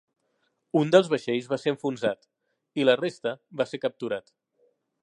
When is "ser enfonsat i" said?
1.65-2.89